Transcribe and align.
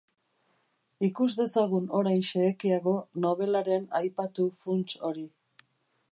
Ikus 1.07 1.27
dezagun 1.39 1.85
orain 1.99 2.23
xehekiago 2.29 2.93
nobelaren 3.25 3.85
aipatu 4.03 4.47
funts 4.65 4.97
hori. 5.11 5.27